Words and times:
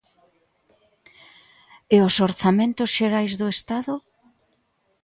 E 1.95 1.97
os 2.07 2.15
Orzamentos 2.27 2.89
Xerais 2.97 3.33
do 3.39 3.47
Estado? 3.55 3.93